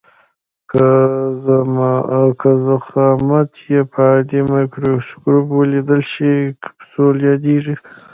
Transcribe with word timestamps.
که 2.39 2.49
ضخامت 2.67 3.51
یې 3.71 3.81
په 3.91 4.01
عادي 4.11 4.41
مایکروسکوپ 4.51 5.45
ولیدل 5.59 6.01
شي 6.11 6.33
کپسول 6.63 7.15
یادیږي. 7.29 7.75